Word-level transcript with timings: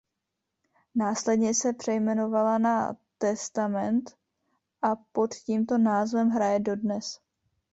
Následně 0.95 1.53
se 1.53 1.73
přejmenovala 1.73 2.57
na 2.57 2.95
Testament 3.17 4.11
a 4.81 4.95
pod 5.11 5.33
tímto 5.35 5.77
názvem 5.77 6.29
hraje 6.29 6.59
dodnes. 6.59 7.19